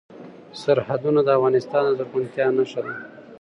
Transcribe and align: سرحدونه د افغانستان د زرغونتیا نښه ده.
سرحدونه 0.61 1.19
د 1.23 1.29
افغانستان 1.37 1.83
د 1.87 1.91
زرغونتیا 1.97 2.47
نښه 2.57 2.81
ده. 2.85 2.93